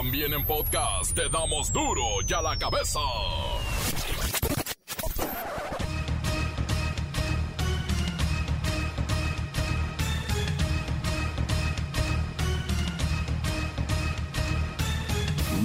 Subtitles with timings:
[0.00, 3.00] También en podcast te damos duro y a la cabeza.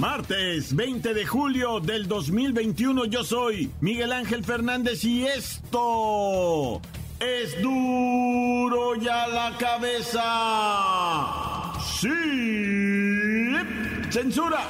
[0.00, 6.82] Martes 20 de julio del 2021 yo soy Miguel Ángel Fernández y esto
[7.20, 10.24] es duro ya la cabeza.
[12.00, 12.83] Sí.
[14.14, 14.60] Censura.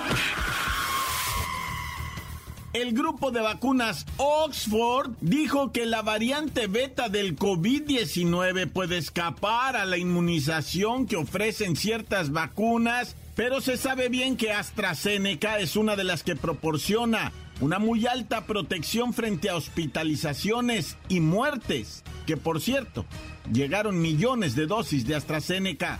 [2.72, 9.84] El grupo de vacunas Oxford dijo que la variante beta del COVID-19 puede escapar a
[9.84, 16.04] la inmunización que ofrecen ciertas vacunas pero se sabe bien que AstraZeneca es una de
[16.04, 23.04] las que proporciona una muy alta protección frente a hospitalizaciones y muertes, que por cierto,
[23.52, 25.98] llegaron millones de dosis de AstraZeneca.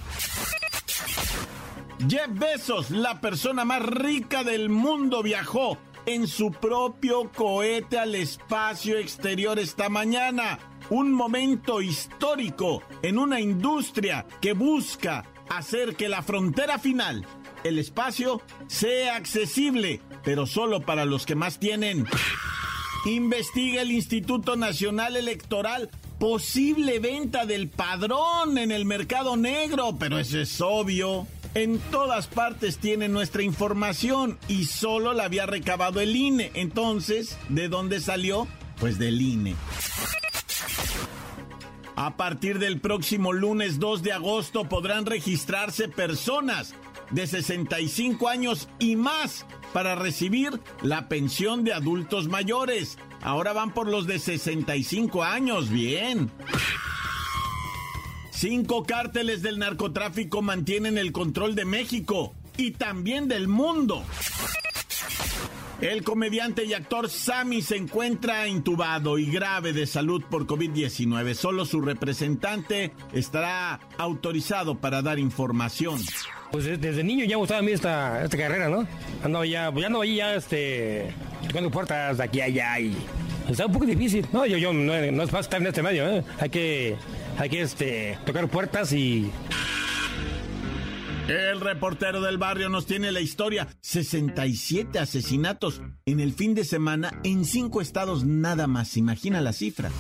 [2.09, 8.99] Jeff Bezos, la persona más rica del mundo, viajó en su propio cohete al espacio
[8.99, 10.59] exterior esta mañana.
[10.91, 17.25] Un momento histórico en una industria que busca hacer que la frontera final,
[17.63, 22.07] el espacio, sea accesible, pero solo para los que más tienen.
[23.07, 30.39] Investiga el Instituto Nacional Electoral posible venta del padrón en el mercado negro, pero eso
[30.39, 31.27] es obvio.
[31.55, 36.51] En todas partes tiene nuestra información y solo la había recabado el INE.
[36.55, 38.49] Entonces, ¿de dónde salió?
[38.81, 39.55] Pues del INE.
[41.95, 46.75] A partir del próximo lunes 2 de agosto podrán registrarse personas
[47.11, 52.99] de 65 años y más para recibir la pensión de adultos mayores.
[53.23, 56.33] Ahora van por los de 65 años, bien.
[58.47, 64.05] Cinco cárteles del narcotráfico mantienen el control de México y también del mundo.
[65.81, 71.33] El comediante y actor Sammy se encuentra intubado y grave de salud por COVID-19.
[71.33, 75.99] Solo su representante estará autorizado para dar información.
[76.53, 78.87] Pues desde niño ya gustaba a mí esta, esta carrera, ¿no?
[79.25, 81.15] Ando ya, ya ando ahí ya este,
[81.49, 82.95] tocando puertas de aquí a allá y
[83.49, 84.27] está un poco difícil.
[84.35, 86.23] No, yo, yo no, no es fácil estar en este medio, ¿eh?
[86.39, 86.99] Hay que,
[87.39, 89.31] hay que este, tocar puertas y
[91.29, 93.69] el reportero del barrio nos tiene la historia.
[93.81, 98.97] 67 asesinatos en el fin de semana en cinco estados nada más.
[98.97, 99.91] Imagina la cifra.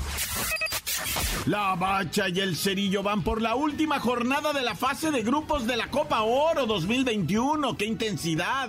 [1.46, 5.66] La Bacha y el Cerillo van por la última jornada de la fase de grupos
[5.66, 7.76] de la Copa Oro 2021.
[7.76, 8.68] ¡Qué intensidad!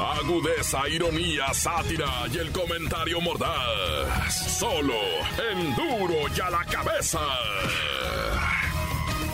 [0.00, 4.58] Agudeza, ironía, sátira y el comentario mordaz.
[4.58, 4.94] Solo
[5.50, 7.20] en duro y a la cabeza.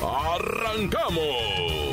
[0.02, 1.86] ¡Arrancamos!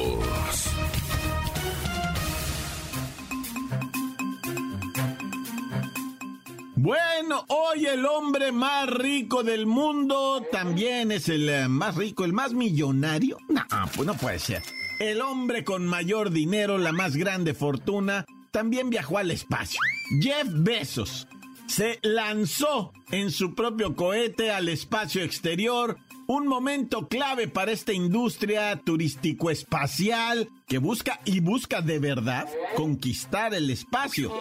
[6.76, 12.34] Bueno, hoy el hombre más rico del mundo también es el eh, más rico, el
[12.34, 13.38] más millonario.
[13.48, 13.64] No,
[13.96, 14.64] pues no puede ser.
[15.00, 19.82] El hombre con mayor dinero, la más grande fortuna, también viajó al espacio.
[20.22, 21.28] Jeff Bezos
[21.66, 25.98] se lanzó en su propio cohete al espacio exterior.
[26.28, 33.72] Un momento clave para esta industria turístico-espacial que busca y busca de verdad conquistar el
[33.72, 34.32] espacio.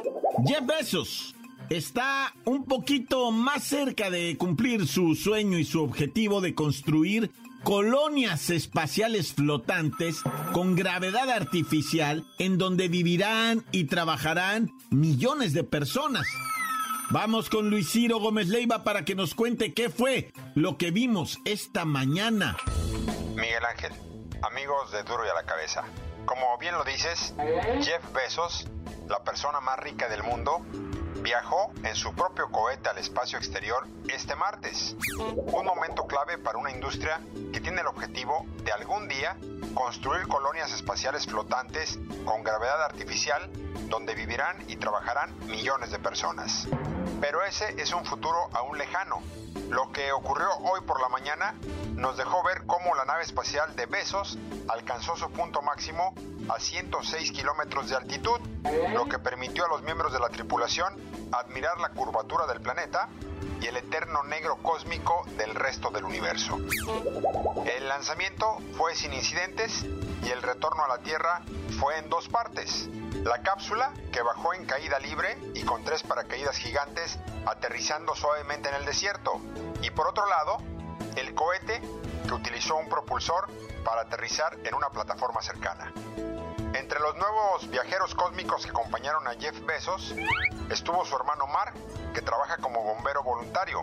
[0.47, 1.35] Jeff Bezos
[1.71, 7.31] está un poquito más cerca de cumplir su sueño y su objetivo de construir
[7.63, 16.27] colonias espaciales flotantes con gravedad artificial en donde vivirán y trabajarán millones de personas.
[17.11, 21.39] Vamos con Luis Ciro Gómez Leiva para que nos cuente qué fue lo que vimos
[21.45, 22.57] esta mañana.
[23.35, 23.93] Miguel Ángel,
[24.43, 25.85] amigos de Duro y a la Cabeza.
[26.25, 27.35] Como bien lo dices,
[27.83, 28.69] Jeff Bezos,
[29.09, 30.65] la persona más rica del mundo,
[31.23, 34.97] viajó en su propio cohete al espacio exterior este martes.
[35.19, 37.21] Un momento clave para una industria
[37.53, 39.37] que tiene el objetivo de algún día
[39.75, 43.51] construir colonias espaciales flotantes con gravedad artificial
[43.89, 46.67] donde vivirán y trabajarán millones de personas.
[47.21, 49.23] Pero ese es un futuro aún lejano.
[49.71, 51.55] Lo que ocurrió hoy por la mañana
[51.95, 54.39] nos dejó ver cómo la nave espacial de Besos
[54.69, 56.15] alcanzó su punto máximo
[56.49, 58.41] a 106 kilómetros de altitud,
[58.93, 60.95] lo que permitió a los miembros de la tripulación
[61.33, 63.09] admirar la curvatura del planeta
[63.61, 66.59] y el eterno negro cósmico del resto del universo.
[67.77, 69.85] El lanzamiento fue sin incidentes
[70.25, 71.43] y el retorno a la Tierra
[71.79, 72.89] fue en dos partes.
[73.25, 78.75] La cápsula, que bajó en caída libre y con tres paracaídas gigantes aterrizando suavemente en
[78.77, 79.41] el desierto.
[79.81, 80.59] Y por otro lado,
[81.17, 81.81] el cohete,
[82.27, 83.49] que utilizó un propulsor
[83.85, 85.93] para aterrizar en una plataforma cercana.
[86.93, 90.15] Entre los nuevos viajeros cósmicos que acompañaron a Jeff Bezos
[90.69, 91.73] estuvo su hermano Mark,
[92.13, 93.81] que trabaja como bombero voluntario.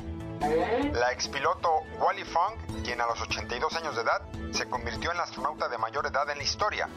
[0.93, 4.21] La expiloto Wally Fung, quien a los 82 años de edad
[4.51, 6.87] se convirtió en la astronauta de mayor edad en la historia.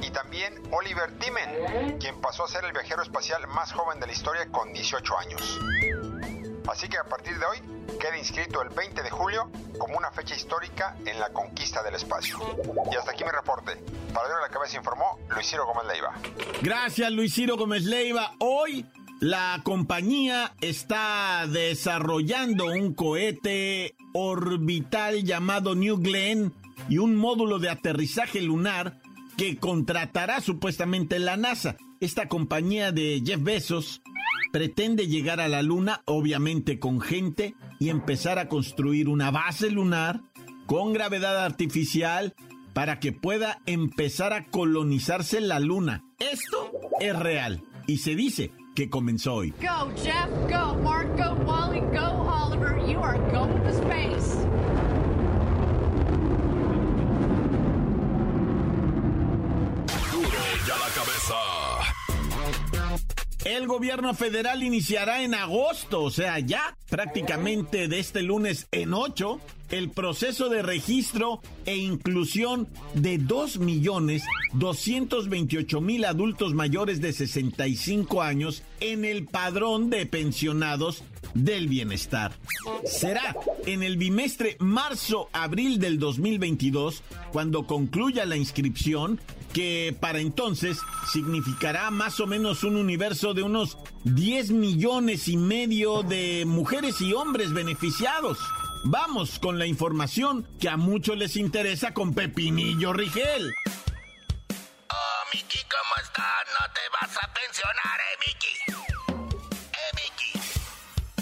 [0.00, 4.12] Y también Oliver Timen, quien pasó a ser el viajero espacial más joven de la
[4.14, 5.60] historia con 18 años.
[6.70, 7.58] Así que a partir de hoy
[7.98, 12.38] queda inscrito el 20 de julio como una fecha histórica en la conquista del espacio.
[12.92, 13.72] Y hasta aquí mi reporte.
[14.12, 16.14] Para ver la cabeza informó Luis Ciro Gómez Leiva.
[16.62, 18.34] Gracias Luis Ciro Gómez Leiva.
[18.38, 18.86] Hoy
[19.20, 26.52] la compañía está desarrollando un cohete orbital llamado New Glenn
[26.88, 29.00] y un módulo de aterrizaje lunar
[29.36, 31.76] que contratará supuestamente la NASA.
[32.00, 34.02] Esta compañía de Jeff Bezos
[34.52, 40.20] pretende llegar a la Luna, obviamente con gente, y empezar a construir una base lunar
[40.66, 42.34] con gravedad artificial
[42.72, 46.04] para que pueda empezar a colonizarse la Luna.
[46.18, 49.50] Esto es real y se dice que comenzó hoy.
[49.60, 52.78] Go, Jeff, go, Mark, go, Wally, go, Oliver.
[52.86, 54.36] You are going to space.
[63.48, 69.40] El gobierno federal iniciará en agosto, o sea, ya prácticamente de este lunes en ocho,
[69.70, 79.24] el proceso de registro e inclusión de 2.228.000 adultos mayores de 65 años en el
[79.24, 81.02] padrón de pensionados
[81.32, 82.32] del bienestar.
[82.84, 83.34] Será
[83.64, 87.02] en el bimestre marzo-abril del 2022
[87.32, 89.18] cuando concluya la inscripción
[89.52, 90.78] que para entonces
[91.12, 97.12] significará más o menos un universo de unos 10 millones y medio de mujeres y
[97.12, 98.38] hombres beneficiados.
[98.84, 103.52] Vamos con la información que a muchos les interesa con Pepinillo Rigel.
[104.90, 106.24] Oh, Miki, ¿cómo estás?
[106.58, 108.54] No te vas a pensionar, eh, Miki.
[109.72, 110.32] Eh, Miki.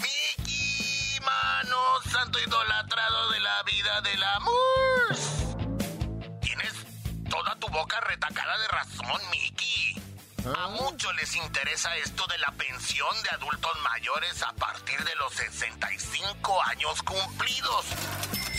[0.02, 1.76] Miki, mano,
[2.10, 5.45] santo idolatrado de la vida del amor.
[7.76, 10.00] Boca retacada de razón, Miki.
[10.46, 15.34] A muchos les interesa esto de la pensión de adultos mayores a partir de los
[15.34, 17.84] 65 años cumplidos.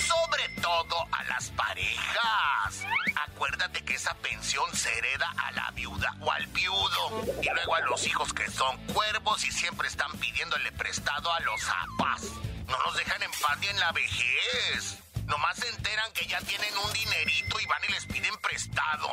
[0.06, 2.86] Sobre todo a las parejas.
[3.28, 7.24] Acuérdate que esa pensión se hereda a la viuda o al viudo.
[7.42, 11.60] Y luego a los hijos que son cuervos y siempre están pidiéndole prestado a los
[11.60, 12.22] zapas.
[12.68, 15.00] No los dejan en paz ni en la vejez.
[15.28, 19.10] Nomás se enteran que ya tienen un dinerito y van y les piden prestado.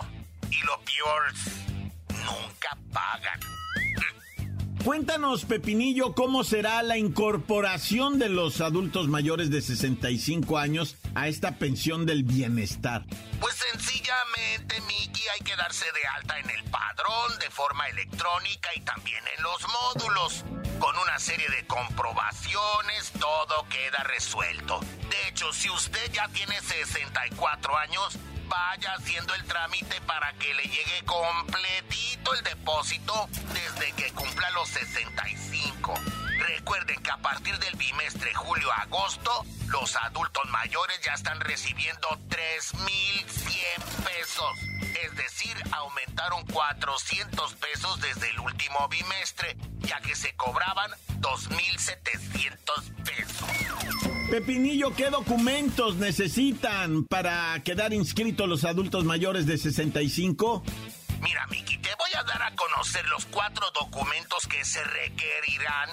[0.50, 1.32] Y lo peor,
[2.24, 3.40] nunca pagan.
[4.84, 11.58] Cuéntanos, Pepinillo, cómo será la incorporación de los adultos mayores de 65 años a esta
[11.58, 13.06] pensión del bienestar.
[13.40, 18.80] Pues sencillamente, Miki, hay que darse de alta en el padrón de forma electrónica y
[18.82, 20.44] también en los módulos.
[20.78, 24.80] Con una serie de comprobaciones, todo queda resuelto.
[25.08, 28.18] De hecho, si usted ya tiene 64 años,
[28.48, 34.68] vaya haciendo el trámite para que le llegue completito el depósito desde que cumpla los
[34.68, 35.94] 65.
[36.64, 44.58] Recuerden que a partir del bimestre julio-agosto, los adultos mayores ya están recibiendo 3.100 pesos.
[45.04, 50.90] Es decir, aumentaron 400 pesos desde el último bimestre, ya que se cobraban
[51.20, 52.56] 2.700
[53.04, 53.48] pesos.
[54.30, 60.64] Pepinillo, ¿qué documentos necesitan para quedar inscritos los adultos mayores de 65?
[61.20, 65.90] Mira, Miki, te voy a dar a conocer los cuatro documentos que se requerirán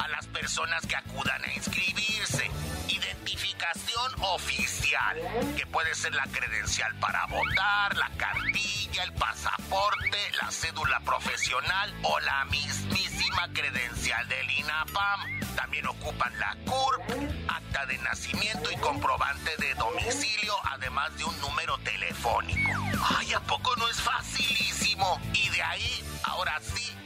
[0.00, 2.50] a las personas que acudan a inscribirse.
[2.88, 5.18] Identificación oficial,
[5.56, 12.18] que puede ser la credencial para votar, la cartilla, el pasaporte, la cédula profesional o
[12.20, 15.40] la mismísima credencial del INAPAM.
[15.54, 21.76] También ocupan la CURP, acta de nacimiento y comprobante de domicilio, además de un número
[21.78, 22.70] telefónico.
[23.18, 25.20] Ay, ¿a poco no es facilísimo?
[25.34, 26.96] Y de ahí, ahora sí,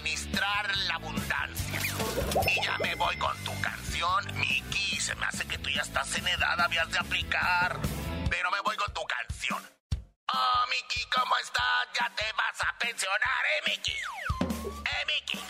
[0.00, 1.80] administrar la abundancia.
[2.48, 4.98] Y ya me voy con tu canción, Miki.
[4.98, 7.78] Se me hace que tú ya estás en edad, habías de aplicar.
[8.30, 9.58] Pero me voy con tu canción.
[10.32, 11.88] Oh, Mickey, ¿cómo estás?
[11.98, 13.94] Ya te vas a pensionar, ¿eh, Mickey?
[14.84, 15.40] ¿Eh, Mickey?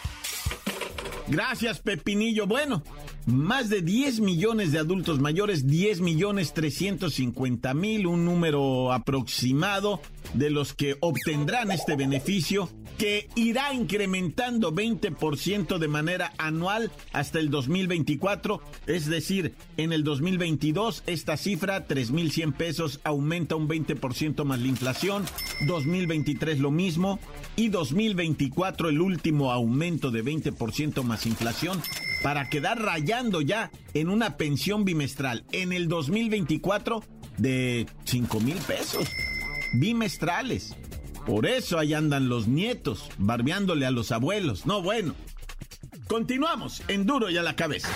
[1.29, 2.47] Gracias, Pepinillo.
[2.47, 2.83] Bueno,
[3.27, 10.01] más de 10 millones de adultos mayores, 10 millones 350 mil, un número aproximado
[10.35, 17.49] de los que obtendrán este beneficio que irá incrementando 20% de manera anual hasta el
[17.49, 24.69] 2024, es decir, en el 2022 esta cifra, 3.100 pesos, aumenta un 20% más la
[24.69, 25.25] inflación,
[25.67, 27.19] 2023 lo mismo.
[27.57, 31.81] Y 2024 el último aumento de 20% más inflación.
[32.23, 37.03] Para quedar rayando ya en una pensión bimestral en el 2024
[37.39, 39.09] de 5 mil pesos
[39.73, 40.77] bimestrales.
[41.27, 44.67] Por eso ahí andan los nietos, barbeándole a los abuelos.
[44.67, 45.15] No, bueno.
[46.09, 47.89] Continuamos en Duro y a la cabeza.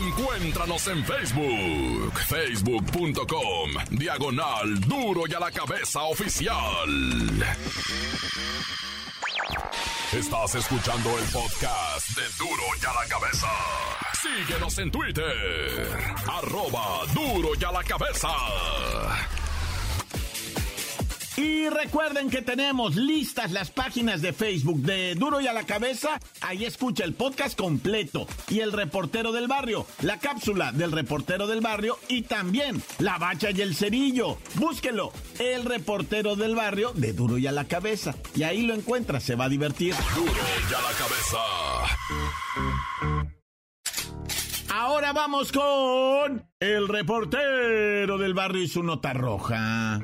[0.00, 6.88] Encuéntranos en Facebook, facebook.com, diagonal Duro y a la cabeza oficial.
[10.12, 13.48] Estás escuchando el podcast de Duro y a la cabeza.
[14.20, 15.88] Síguenos en Twitter,
[16.26, 18.28] arroba Duro y a la cabeza.
[21.36, 26.20] Y recuerden que tenemos listas las páginas de Facebook de Duro y a la Cabeza.
[26.40, 28.28] Ahí escucha el podcast completo.
[28.48, 33.50] Y el reportero del barrio, la cápsula del reportero del barrio y también la bacha
[33.50, 34.38] y el cerillo.
[34.54, 38.14] Búsquelo, el reportero del barrio de Duro y a la Cabeza.
[38.36, 39.94] Y ahí lo encuentra, se va a divertir.
[40.14, 41.38] Duro y a la cabeza.
[44.72, 50.00] Ahora vamos con el reportero del barrio y su nota roja.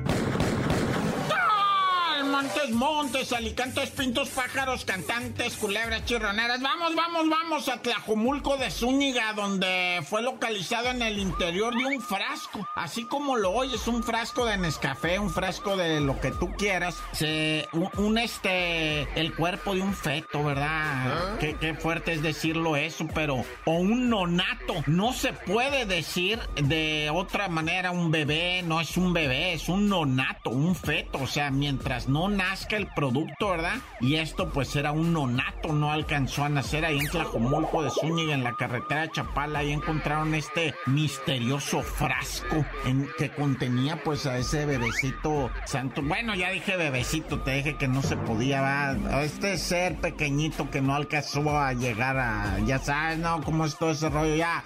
[2.73, 6.61] Montes, alicantes, pintos, pájaros, cantantes, culebras, chirroneras.
[6.61, 12.01] Vamos, vamos, vamos a Tlajomulco de Zúñiga, donde fue localizado en el interior de un
[12.01, 12.67] frasco.
[12.75, 16.97] Así como lo oyes, un frasco de Nescafé, un frasco de lo que tú quieras.
[17.11, 21.37] Se, un, un este, el cuerpo de un feto, ¿verdad?
[21.39, 24.75] Qué, qué fuerte es decirlo eso, pero, o un nonato.
[24.87, 29.89] No se puede decir de otra manera un bebé, no es un bebé, es un
[29.89, 31.19] nonato, un feto.
[31.21, 32.29] O sea, mientras no
[32.61, 33.75] nazca el producto, ¿verdad?
[33.99, 38.33] Y esto pues era un nonato, no alcanzó a nacer ahí en Tlajomulco de Zúñiga,
[38.33, 44.37] en la carretera de Chapala, ahí encontraron este misterioso frasco en que contenía pues a
[44.37, 46.01] ese bebecito santo.
[46.03, 48.51] Bueno, ya dije bebecito, te dije que no se podía.
[48.61, 53.41] A este ser pequeñito que no alcanzó a llegar a, ya sabes, ¿no?
[53.41, 54.35] ¿Cómo es todo ese rollo?
[54.35, 54.63] Ya.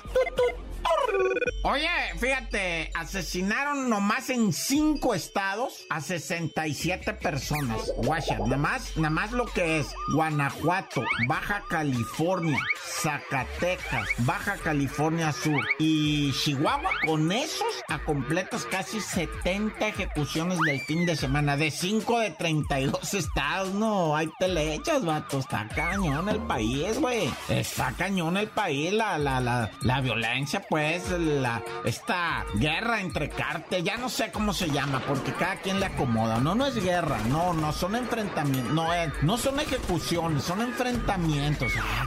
[1.63, 7.91] Oye, fíjate, asesinaron nomás en cinco estados a 67 personas.
[7.97, 12.59] Guacha, nada más, nada más lo que es Guanajuato, Baja California,
[13.01, 16.91] Zacatecas, Baja California Sur y Chihuahua.
[17.07, 23.13] Con esos a completos casi 70 ejecuciones del fin de semana de 5 de 32
[23.15, 23.73] estados.
[23.73, 25.39] No, hay telechas, vato.
[25.39, 27.27] Está cañón el país, güey.
[27.49, 33.83] Está cañón el país, la, la, la, la violencia, pues, la esta guerra entre cártel,
[33.83, 36.39] ya no sé cómo se llama, porque cada quien le acomoda.
[36.39, 41.71] No, no es guerra, no, no son enfrentamientos, no, eh, no son ejecuciones, son enfrentamientos.
[41.79, 42.05] Ah.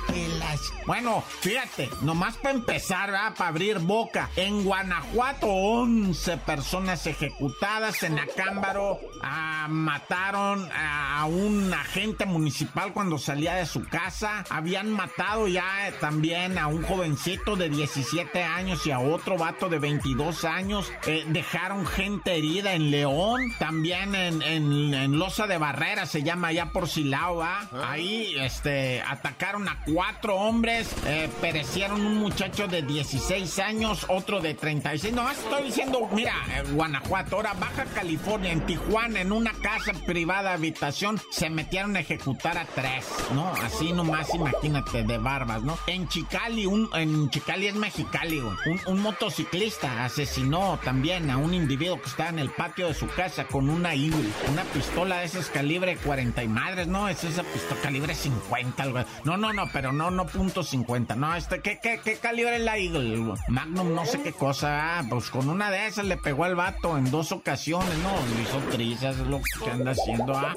[0.86, 3.34] Bueno, fíjate, nomás para empezar, ¿verdad?
[3.36, 4.30] para abrir boca.
[4.36, 13.54] En Guanajuato, 11 personas ejecutadas, en Acámbaro ah, mataron a un agente municipal cuando salía
[13.54, 14.44] de su casa.
[14.48, 19.78] Habían matado ya también a un jovencito de 17 años y a otro vato de
[19.78, 20.90] 22 años.
[21.06, 26.48] Eh, dejaron gente herida en León, también en, en, en, Loza de Barrera, se llama
[26.48, 27.68] allá por Silao, ¿ah?
[27.86, 34.54] Ahí este, atacaron a cuatro hombres, eh, perecieron un muchacho de 16 años, otro de
[34.54, 35.14] 36.
[35.14, 40.52] No, estoy diciendo, mira, eh, Guanajuato, ahora Baja California, en Tijuana, en una casa privada
[40.52, 43.48] habitación, se metieron a ejecutar a tres, ¿no?
[43.62, 45.78] Así nomás, imagínate, de barbas, ¿no?
[45.86, 48.56] En Chicali, un, en Chicali es Mexicali, güey.
[48.86, 53.46] Un, motociclista asesinó también a un individuo que estaba en el patio de su casa
[53.46, 57.80] con una Eagle, una pistola de esas calibre 40 y madres, no, es esa pistola
[57.80, 59.00] calibre 50, algo.
[59.24, 62.62] No, no, no, pero no, no punto 50, no, este, ¿qué, qué, qué calibre es
[62.62, 63.34] la Eagle?
[63.48, 66.98] Magnum, no sé qué cosa, ah, pues con una de esas le pegó al vato
[66.98, 70.54] en dos ocasiones, no, le hizo trizas, es lo que anda haciendo, ah.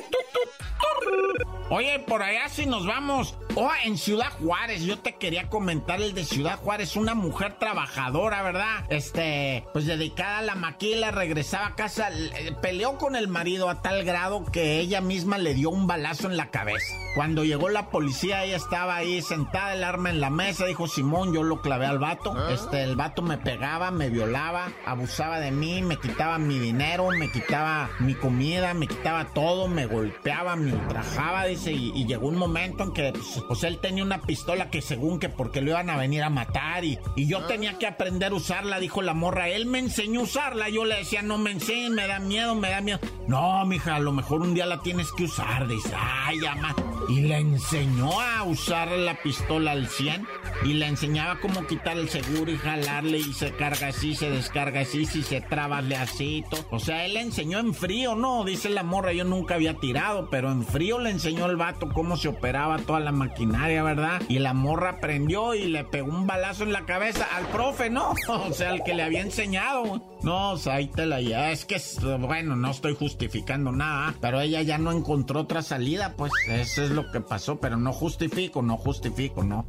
[1.69, 6.13] Oye, por allá si nos vamos Oh, en Ciudad Juárez, yo te quería comentar el
[6.13, 8.85] de Ciudad Juárez, una mujer trabajadora, ¿verdad?
[8.89, 13.81] Este, pues dedicada a la maquila, regresaba a casa, eh, peleó con el marido a
[13.81, 16.95] tal grado que ella misma le dio un balazo en la cabeza.
[17.13, 21.33] Cuando llegó la policía, ella estaba ahí sentada, el arma en la mesa, dijo Simón,
[21.33, 22.49] yo lo clavé al vato.
[22.49, 27.29] Este, el vato me pegaba, me violaba, abusaba de mí, me quitaba mi dinero, me
[27.29, 32.83] quitaba mi comida, me quitaba todo, me golpeaba, me ultrajaba, dice, y, llegó un momento
[32.83, 35.97] en que pues, pues, él tenía una pistola que según que porque lo iban a
[35.97, 39.49] venir a matar y, y yo tenía que aprender a usarla, dijo la morra.
[39.49, 42.69] Él me enseñó a usarla, yo le decía, no me enseñes, me da miedo, me
[42.69, 42.99] da miedo.
[43.27, 46.75] No, mija, a lo mejor un día la tienes que usar, dice, ay, ama
[47.07, 50.27] y le enseñó a usar la pistola al 100
[50.63, 54.81] y le enseñaba cómo quitar el seguro y jalarle y se carga así, se descarga
[54.81, 56.43] así, si se trabasle así.
[56.49, 56.65] Todo.
[56.69, 58.43] O sea, él le enseñó en frío, ¿no?
[58.43, 62.17] Dice la morra, yo nunca había tirado, pero en frío le enseñó el vato cómo
[62.17, 64.21] se operaba toda la maquinaria, ¿verdad?
[64.27, 68.13] Y la morra aprendió y le pegó un balazo en la cabeza al profe, ¿no?
[68.51, 70.10] O sea, al que le había enseñado.
[70.23, 71.51] No, o sea, ahí te la ya.
[71.51, 71.81] Es que,
[72.19, 76.91] bueno, no estoy justificando nada, pero ella ya no encontró otra salida, pues eso es
[76.91, 79.65] lo que pasó, pero no justifico, no justifico, no.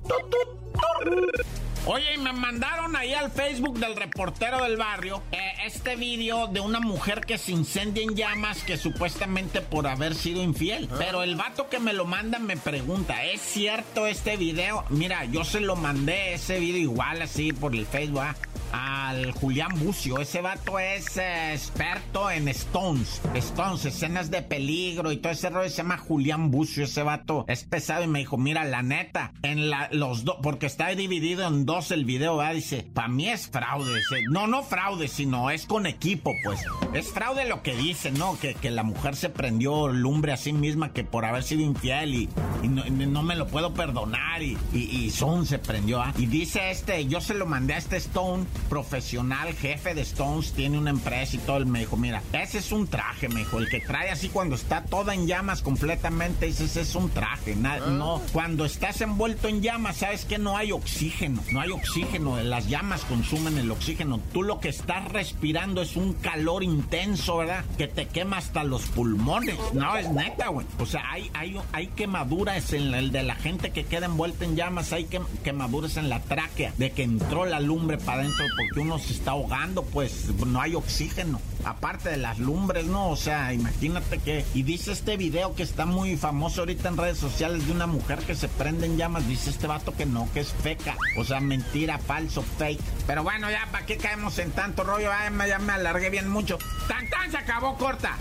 [1.85, 6.61] Oye, y me mandaron ahí al Facebook del reportero del barrio eh, este vídeo de
[6.61, 10.89] una mujer que se incendia en llamas que supuestamente por haber sido infiel.
[10.93, 10.95] Ah.
[10.99, 14.85] Pero el vato que me lo manda me pregunta, ¿es cierto este video?
[14.91, 18.21] Mira, yo se lo mandé ese video igual así por el Facebook.
[18.21, 18.37] ¿ah?
[18.73, 20.19] Al Julián Bucio.
[20.19, 23.21] Ese vato es eh, experto en Stones.
[23.35, 26.85] Stones, escenas de peligro y todo ese rollo se llama Julián Bucio.
[26.85, 30.67] Ese vato es pesado y me dijo, mira, la neta, en la, los dos, porque
[30.67, 32.55] está dividido en dos el video, ¿verdad?
[32.55, 34.01] Dice, para mí es fraude.
[34.31, 36.61] no, no fraude, sino es con equipo, pues.
[36.95, 38.39] Es fraude lo que dice, ¿no?
[38.39, 42.15] Que, que la mujer se prendió lumbre a sí misma que por haber sido infiel
[42.15, 42.29] y,
[42.69, 46.13] no, me lo puedo perdonar y, y, Son se prendió, ¿ah?
[46.17, 50.79] Y dice este, yo se lo mandé a este Stone profesional, jefe de Stones, tiene
[50.79, 51.59] una empresa y todo.
[51.59, 53.59] Él me dijo, mira, ese es un traje, me dijo.
[53.59, 57.57] El que trae así cuando está toda en llamas completamente, ese, es un traje.
[57.65, 57.79] Ah.
[57.89, 61.43] No, cuando estás envuelto en llamas, sabes que no hay oxígeno.
[61.53, 62.41] No hay oxígeno.
[62.43, 64.21] Las llamas consumen el oxígeno.
[64.33, 67.65] Tú lo que estás respirando es un calor intenso, ¿verdad?
[67.79, 69.57] Que te quema hasta los pulmones.
[69.73, 70.67] No, es neta, güey.
[70.79, 74.57] O sea, hay, hay, hay quemaduras en el de la gente que queda envuelta en
[74.57, 74.93] llamas.
[74.93, 75.09] Hay
[75.45, 79.33] quemaduras en la tráquea de que entró la lumbre para adentro porque uno se está
[79.33, 81.41] ahogando, pues no hay oxígeno.
[81.65, 83.11] Aparte de las lumbres, ¿no?
[83.11, 84.45] O sea, imagínate que...
[84.55, 88.19] Y dice este video que está muy famoso ahorita en redes sociales de una mujer
[88.21, 89.27] que se prende en llamas.
[89.29, 90.97] Dice este vato que no, que es feca.
[91.17, 92.83] O sea, mentira, falso, fake.
[93.07, 95.11] Pero bueno, ya, ¿para qué caemos en tanto rollo?
[95.13, 96.59] Ay, ya me alargué bien mucho.
[96.89, 97.31] ¡Tan, tan!
[97.31, 98.17] Se acabó corta.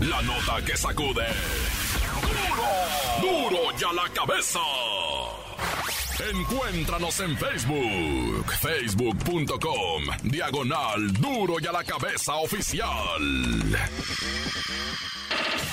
[0.00, 1.26] La nota que sacude.
[3.20, 3.50] ¡Duro!
[3.50, 4.58] ¡Duro ya la cabeza!
[6.20, 12.86] Encuéntranos en Facebook, facebook.com, diagonal duro y a la cabeza oficial.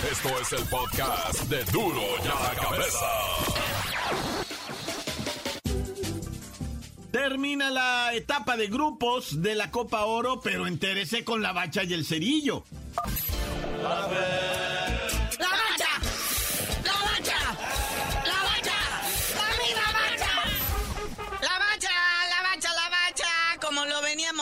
[0.10, 3.06] Esto es el podcast de duro y a la cabeza.
[7.12, 11.94] Termina la etapa de grupos de la Copa Oro, pero entérese con la bacha y
[11.94, 12.64] el cerillo.
[13.86, 14.69] A ver.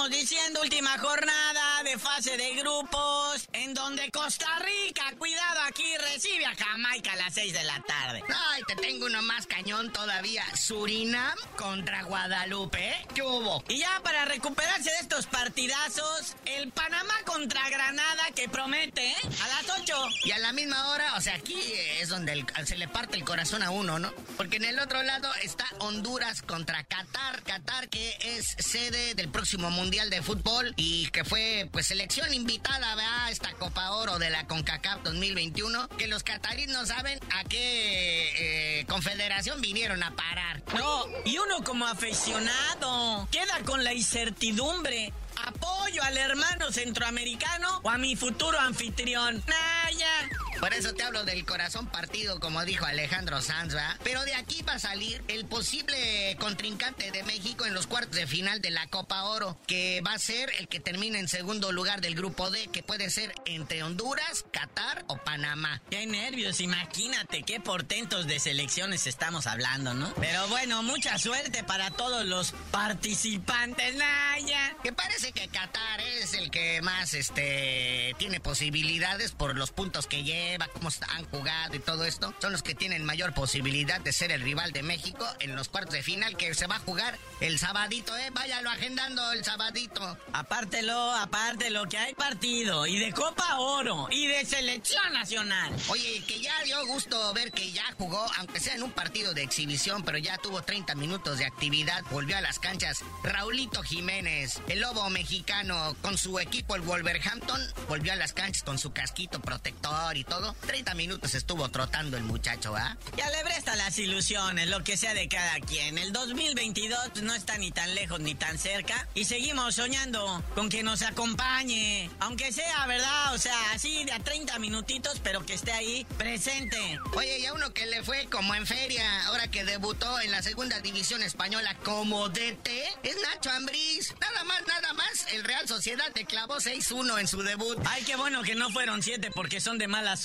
[0.10, 6.56] Diciendo, última jornada de fase de grupos, en donde Costa Rica, cuidado aquí, recibe a
[6.56, 8.24] Jamaica a las 6 de la tarde.
[8.28, 10.44] Ay, te tengo uno más cañón todavía.
[10.56, 13.08] Surinam contra Guadalupe, ¿eh?
[13.14, 13.64] ¿Qué hubo?
[13.68, 19.18] Y ya para recuperarse de estos partidazos, el Panamá contra Granada que promete, ¿eh?
[19.44, 20.08] A las 8.
[20.24, 21.60] Y a la misma hora, o sea, aquí
[22.00, 24.14] es donde se le parte el corazón a uno, ¿no?
[24.38, 27.44] Porque en el otro lado está Honduras contra Qatar.
[27.44, 33.26] Qatar que es sede del próximo Mundial de Fútbol y que fue pues selección invitada
[33.26, 38.80] a esta Copa Oro de la CONCACAF 2021, que los cataríes no saben a qué
[38.80, 40.62] eh, confederación vinieron a parar.
[40.78, 45.12] No, y uno como aficionado queda con la incertidumbre
[45.46, 49.44] apoyo al hermano centroamericano o a mi futuro anfitrión.
[49.48, 50.30] Naya.
[50.60, 53.98] Por eso te hablo del corazón partido, como dijo Alejandro Sanz, ¿verdad?
[54.04, 58.28] Pero de aquí va a salir el posible contrincante de México en los cuartos de
[58.28, 62.02] final de la Copa Oro, que va a ser el que termine en segundo lugar
[62.02, 65.82] del grupo D, que puede ser entre Honduras, Qatar o Panamá.
[65.90, 70.14] Qué nervios, imagínate qué portentos de selecciones estamos hablando, ¿no?
[70.16, 74.76] Pero bueno, mucha suerte para todos los participantes, Naya.
[74.84, 80.24] Que parece que Qatar es el que más este tiene posibilidades por los puntos que
[80.48, 84.32] lleva cómo han jugado y todo esto, son los que tienen mayor posibilidad de ser
[84.32, 87.60] el rival de México en los cuartos de final que se va a jugar el
[87.60, 88.30] sabadito, ¿eh?
[88.32, 90.18] Váyalo agendando el sabadito.
[90.34, 95.74] Apártelo, apártelo, que hay partido y de Copa Oro y de Selección Nacional.
[95.90, 99.44] Oye, que ya dio gusto ver que ya jugó, aunque sea en un partido de
[99.44, 103.04] exhibición, pero ya tuvo 30 minutos de actividad, volvió a las canchas.
[103.24, 108.78] Raulito Jiménez, el lobo mexicano, con su equipo el Wolverhampton, volvió a las canchas con
[108.78, 110.37] su casquito protector y todo.
[110.66, 112.98] 30 minutos estuvo trotando el muchacho, ¿ah?
[113.16, 113.44] Ya le
[113.76, 115.98] las ilusiones, lo que sea de cada quien.
[115.98, 120.84] El 2022 no está ni tan lejos ni tan cerca y seguimos soñando con que
[120.84, 123.34] nos acompañe, aunque sea, ¿verdad?
[123.34, 127.00] O sea, así de a 30 minutitos, pero que esté ahí presente.
[127.16, 130.42] Oye, y a uno que le fue como en feria, ahora que debutó en la
[130.42, 132.70] segunda división española como DT,
[133.04, 134.16] es Nacho Ambriz.
[134.22, 137.78] Nada más, nada más, el Real Sociedad te clavó 6-1 en su debut.
[137.86, 140.16] Ay, qué bueno que no fueron 7 porque son de mala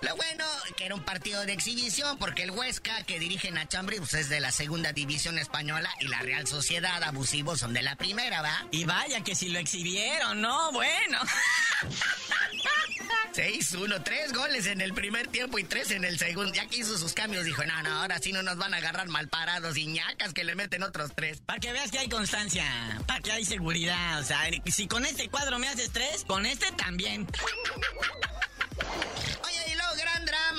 [0.00, 0.44] Lo bueno
[0.76, 4.28] que era un partido de exhibición porque el Huesca que dirige Nacho Ambriz pues, es
[4.28, 8.66] de la segunda división española y la Real Sociedad abusivos son de la primera, ¿va?
[8.70, 10.72] Y vaya que si lo exhibieron, ¿no?
[10.72, 11.18] Bueno.
[13.32, 16.52] 6-1, tres goles en el primer tiempo y tres en el segundo.
[16.52, 19.08] Ya que hizo sus cambios, dijo, no, no, ahora sí no nos van a agarrar
[19.08, 21.40] mal parados y ñacas que le meten otros tres.
[21.40, 22.64] Para que veas que hay constancia,
[23.06, 24.20] para que hay seguridad.
[24.20, 27.26] O sea, si con este cuadro me haces tres, con este también.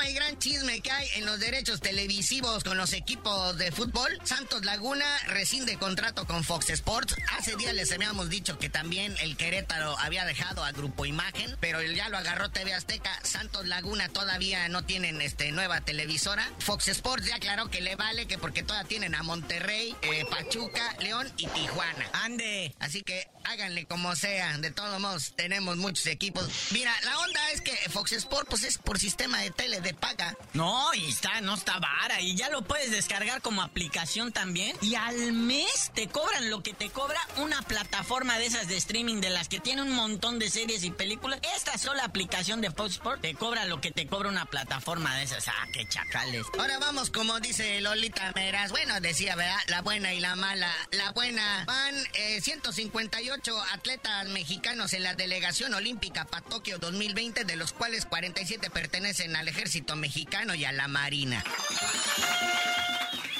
[0.04, 4.20] Drama y gran chisme que hay en los derechos televisivos con los equipos de fútbol.
[4.24, 7.16] Santos Laguna rescinde contrato con Fox Sports.
[7.38, 11.82] Hace días les habíamos dicho que también el Querétaro había dejado a Grupo Imagen, pero
[11.82, 13.12] ya lo agarró TV Azteca.
[13.24, 16.50] Santos Laguna todavía no tienen este, nueva televisora.
[16.60, 20.96] Fox Sports ya aclaró que le vale, que porque todavía tienen a Monterrey, eh, Pachuca,
[21.00, 22.10] León y Tijuana.
[22.14, 22.74] Ande.
[22.80, 24.58] Así que háganle como sea.
[24.58, 26.50] De todos modos, tenemos muchos equipos.
[26.72, 30.36] Mira, la onda es que Fox Sports pues es por sistema de tele de paga.
[30.54, 32.22] No, y está, no está vara.
[32.22, 34.76] Y ya lo puedes descargar como aplicación también.
[34.82, 39.22] Y al mes te cobran lo que te cobra una plataforma de esas de streaming
[39.22, 41.40] de las que tiene un montón de series y películas.
[41.56, 45.24] Esta sola aplicación de Fox Sports te cobra lo que te cobra una plataforma de
[45.24, 45.48] esas.
[45.48, 46.46] Ah, qué chacales.
[46.58, 48.72] Ahora vamos, como dice Lolita Meras.
[48.72, 49.60] Bueno, decía, ¿verdad?
[49.68, 50.72] La buena y la mala.
[50.92, 51.64] La buena.
[51.66, 58.06] Van eh, 158 atletas mexicanos en la delegación olímpica para Tokio 2020, de los cuales
[58.06, 61.44] 47 pertenecen al ejército mexicano y a la marina.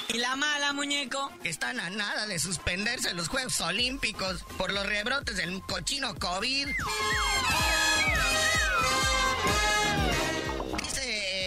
[0.08, 1.32] ¿Y la mala, muñeco?
[1.42, 6.68] Que están a nada de suspenderse los Juegos Olímpicos por los rebrotes del cochino COVID.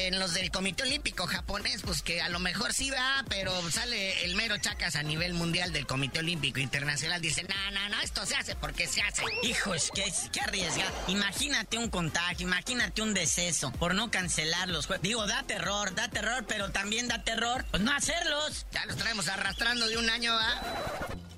[0.07, 4.23] En los del Comité Olímpico japonés, pues que a lo mejor sí va, pero sale
[4.23, 7.21] el mero chacas a nivel mundial del Comité Olímpico Internacional.
[7.21, 9.23] Dice, no, no, no, esto se hace porque se hace.
[9.43, 10.93] Hijos, qué, qué arriesgado.
[11.07, 15.03] Imagínate un contagio, imagínate un deceso por no cancelar los juegos.
[15.03, 18.65] Digo, da terror, da terror, pero también da terror, pues no hacerlos.
[18.71, 20.61] Ya los traemos arrastrando de un año, ¿va?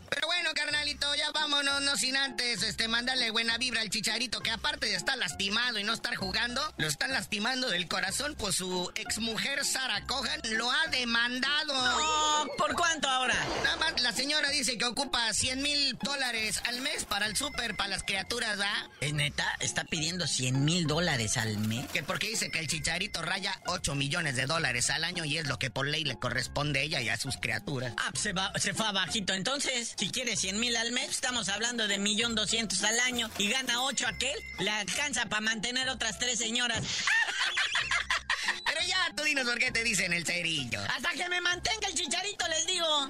[0.10, 4.52] Pero bueno, carnalito, ya vámonos, no sin antes, este, mandarle buena vibra al chicharito, que
[4.52, 8.92] aparte de estar lastimado y no estar jugando, lo están lastimando del corazón, pues su
[8.96, 11.74] exmujer Sara Cohan lo ha demandado.
[11.74, 13.36] Oh, ¿Por cuánto ahora?
[13.64, 17.76] Nada más la señora dice que ocupa 100 mil dólares al mes para el súper,
[17.78, 18.90] para las criaturas, ¿verdad?
[19.00, 19.46] ¿Es neta?
[19.62, 21.88] ¿Está pidiendo 100 mil dólares al mes?
[21.88, 25.48] Que porque dice que el chicharito raya 8 millones de dólares al año y es
[25.48, 27.94] lo que por ley le corresponde a ella y a sus criaturas.
[27.98, 29.96] Ah, se, va, se fue abajito entonces.
[29.98, 33.84] Si quiere 100 mil al mes, estamos hablando de millón doscientos al año y gana
[33.84, 36.82] 8 aquel, le alcanza para mantener otras tres señoras.
[38.66, 40.82] Pero ya, tú dinos por qué te dicen el cerillo.
[40.90, 43.10] Hasta que me mantenga el chicharito, les digo.